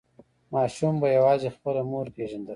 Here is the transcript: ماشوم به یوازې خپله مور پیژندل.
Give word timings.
ماشوم 0.53 0.93
به 1.01 1.07
یوازې 1.17 1.49
خپله 1.55 1.81
مور 1.91 2.07
پیژندل. 2.15 2.49